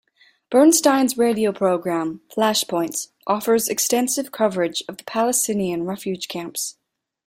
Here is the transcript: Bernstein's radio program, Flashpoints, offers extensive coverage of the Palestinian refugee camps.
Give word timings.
Bernstein's 0.49 1.15
radio 1.15 1.51
program, 1.51 2.21
Flashpoints, 2.35 3.09
offers 3.27 3.69
extensive 3.69 4.31
coverage 4.31 4.81
of 4.89 4.97
the 4.97 5.03
Palestinian 5.03 5.83
refugee 5.85 6.25
camps. 6.27 6.77